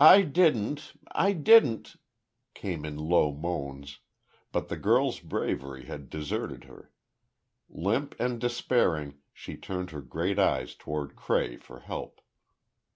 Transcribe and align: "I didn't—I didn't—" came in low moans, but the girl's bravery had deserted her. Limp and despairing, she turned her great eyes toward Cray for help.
"I 0.00 0.22
didn't—I 0.22 1.32
didn't—" 1.32 1.94
came 2.54 2.84
in 2.84 2.96
low 2.98 3.30
moans, 3.32 4.00
but 4.50 4.66
the 4.66 4.76
girl's 4.76 5.20
bravery 5.20 5.84
had 5.84 6.10
deserted 6.10 6.64
her. 6.64 6.90
Limp 7.68 8.16
and 8.18 8.40
despairing, 8.40 9.18
she 9.32 9.56
turned 9.56 9.92
her 9.92 10.02
great 10.02 10.40
eyes 10.40 10.74
toward 10.74 11.14
Cray 11.14 11.56
for 11.56 11.78
help. 11.78 12.20